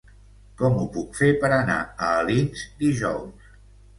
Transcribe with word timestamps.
Com 0.61 0.77
ho 0.77 0.85
puc 0.95 1.19
fer 1.19 1.27
per 1.43 1.51
anar 1.59 1.77
a 1.81 2.09
Alins 2.23 2.63
dijous? 2.83 3.53